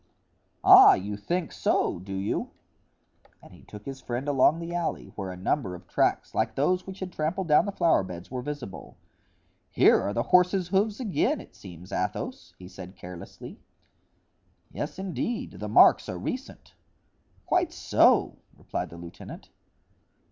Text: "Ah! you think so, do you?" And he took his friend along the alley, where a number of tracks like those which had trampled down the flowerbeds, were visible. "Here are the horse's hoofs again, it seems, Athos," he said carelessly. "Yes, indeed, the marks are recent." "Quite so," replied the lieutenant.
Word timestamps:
"Ah! 0.63 0.95
you 0.95 1.15
think 1.15 1.51
so, 1.51 1.99
do 1.99 2.15
you?" 2.15 2.49
And 3.39 3.53
he 3.53 3.61
took 3.61 3.85
his 3.85 4.01
friend 4.01 4.27
along 4.27 4.57
the 4.57 4.73
alley, 4.73 5.13
where 5.15 5.29
a 5.31 5.37
number 5.37 5.75
of 5.75 5.87
tracks 5.87 6.33
like 6.33 6.55
those 6.55 6.87
which 6.87 7.01
had 7.01 7.13
trampled 7.13 7.47
down 7.47 7.67
the 7.67 7.71
flowerbeds, 7.71 8.31
were 8.31 8.41
visible. 8.41 8.97
"Here 9.69 10.01
are 10.01 10.11
the 10.11 10.23
horse's 10.33 10.69
hoofs 10.69 10.99
again, 10.99 11.39
it 11.39 11.53
seems, 11.55 11.91
Athos," 11.91 12.55
he 12.57 12.67
said 12.67 12.95
carelessly. 12.95 13.59
"Yes, 14.71 14.97
indeed, 14.97 15.51
the 15.59 15.69
marks 15.69 16.09
are 16.09 16.17
recent." 16.17 16.73
"Quite 17.45 17.71
so," 17.71 18.39
replied 18.57 18.89
the 18.89 18.97
lieutenant. 18.97 19.51